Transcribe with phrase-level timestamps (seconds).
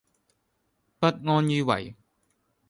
[0.99, 1.95] 不安於位